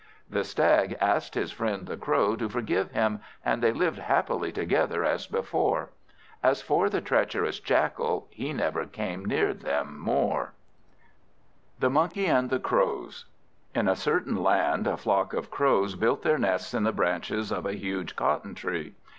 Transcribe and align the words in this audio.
The 0.27 0.43
Stag 0.43 0.97
asked 0.99 1.35
his 1.35 1.51
friend 1.51 1.85
the 1.85 1.95
Crow 1.95 2.35
to 2.37 2.49
forgive 2.49 2.89
him, 2.89 3.19
and 3.45 3.61
they 3.61 3.71
lived 3.71 3.99
happily 3.99 4.51
together 4.51 5.05
as 5.05 5.27
before. 5.27 5.91
As 6.41 6.59
for 6.59 6.89
the 6.89 7.01
treacherous 7.01 7.59
Jackal, 7.59 8.25
he 8.31 8.51
never 8.51 8.85
came 8.87 9.23
near 9.23 9.53
them 9.53 9.99
more. 9.99 10.53
The 11.77 11.91
Monkey 11.91 12.25
and 12.25 12.49
the 12.49 12.57
Crows 12.57 13.25
IN 13.75 13.87
a 13.87 13.95
certain 13.95 14.41
land, 14.41 14.87
a 14.87 14.97
flock 14.97 15.33
of 15.33 15.51
Crows 15.51 15.93
built 15.93 16.23
their 16.23 16.39
nests 16.39 16.73
in 16.73 16.81
the 16.83 16.91
branches 16.91 17.51
of 17.51 17.67
a 17.67 17.73
huge 17.77 18.15
cotton 18.15 18.55
tree. 18.55 18.95